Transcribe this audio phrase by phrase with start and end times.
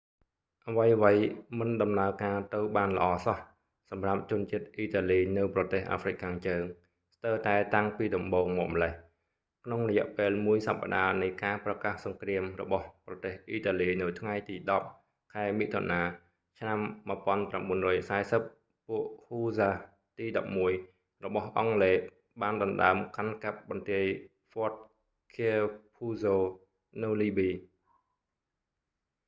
[0.71, 1.23] អ្វីៗ
[1.59, 3.37] មិនដំណើរការទៅបានល្អសោះ
[3.89, 6.61] សម្រាប់ជនជាតិអ៊ីតាលីនៅប្រទេសអាហ្វ្រិកខាងជើង
[7.15, 8.93] ស្ទើរតែតាំងពីដំបូងមកម្លេះ
[9.65, 14.55] ក្នុងរយៈពេលមួយសប្តាហ៍នៃការប្រកាសសង្គ្រាមរបស់ប្រទេសអ៊ីតាលីនៅថ្ងៃទី
[14.95, 16.01] 10 ខែមិថុនា
[16.59, 16.79] ឆ្នាំ
[17.09, 19.79] 1940 ពួកហ៊ូស្សាស៍
[20.19, 20.25] ទី
[20.75, 21.97] 11 របស់អង់គ្លេស
[22.41, 24.05] បានដណ្តើមកាន់កាប់បន្ទាយ
[24.49, 24.71] ហ្វត
[25.35, 25.51] ឃែ
[25.95, 27.49] ភូហ្សូ fort capuzzo នៅលីប៊ី